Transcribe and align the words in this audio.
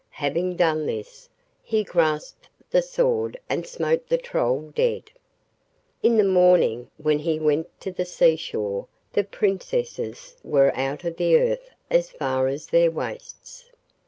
Having 0.17 0.55
done 0.55 0.87
this, 0.87 1.29
he 1.61 1.83
grasped 1.83 2.49
the 2.71 2.81
sword 2.81 3.39
and 3.47 3.67
smote 3.67 4.07
the 4.07 4.17
Troll 4.17 4.71
dead. 4.73 5.11
In 6.01 6.17
the 6.17 6.23
morning 6.23 6.89
when 6.97 7.19
he 7.19 7.37
went 7.37 7.69
to 7.81 7.91
the 7.91 8.03
sea 8.05 8.35
shore 8.35 8.87
the 9.13 9.23
Princesses 9.23 10.37
were 10.43 10.75
out 10.75 11.03
of 11.03 11.17
the 11.17 11.37
earth 11.37 11.69
as 11.91 12.09
far 12.09 12.47
as 12.47 12.65
their 12.65 12.89
waists. 12.89 13.69